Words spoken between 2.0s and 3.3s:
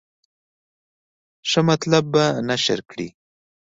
به نشر کړي.